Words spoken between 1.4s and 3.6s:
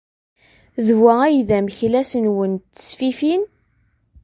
d ameklas-nwen n tesfifin?